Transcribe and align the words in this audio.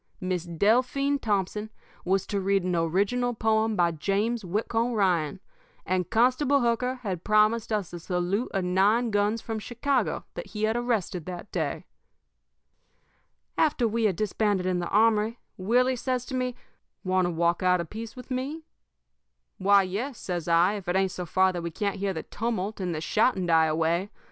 Miss 0.19 0.45
Delphine 0.45 1.19
Thompson 1.19 1.69
was 2.03 2.25
to 2.25 2.41
read 2.41 2.63
an 2.63 2.75
original 2.75 3.35
poem 3.35 3.75
by 3.75 3.91
James 3.91 4.43
Whitcomb 4.43 4.93
Ryan, 4.93 5.39
and 5.85 6.09
Constable 6.09 6.61
Hooker 6.61 6.95
had 7.03 7.23
promised 7.23 7.71
us 7.71 7.93
a 7.93 7.99
salute 7.99 8.49
of 8.51 8.63
nine 8.63 9.11
guns 9.11 9.41
from 9.43 9.59
Chicago 9.59 10.25
that 10.33 10.47
he 10.47 10.63
had 10.63 10.75
arrested 10.75 11.27
that 11.27 11.51
day. 11.51 11.85
"After 13.59 13.87
we 13.87 14.05
had 14.05 14.15
disbanded 14.15 14.65
in 14.65 14.79
the 14.79 14.89
armory, 14.89 15.37
Willie 15.55 15.95
says 15.95 16.25
to 16.25 16.33
me: 16.33 16.55
"'Want 17.03 17.25
to 17.27 17.31
walk 17.31 17.61
out 17.61 17.79
a 17.79 17.85
piece 17.85 18.15
with 18.15 18.31
me?' 18.31 18.63
"'Why, 19.59 19.83
yes,' 19.83 20.17
says 20.17 20.47
I, 20.47 20.73
'if 20.77 20.87
it 20.87 20.95
ain't 20.95 21.11
so 21.11 21.27
far 21.27 21.53
that 21.53 21.61
we 21.61 21.69
can't 21.69 21.97
hear 21.97 22.11
the 22.11 22.23
tumult 22.23 22.79
and 22.79 22.95
the 22.95 23.01
shouting 23.01 23.45
die 23.45 23.67
away. 23.67 24.09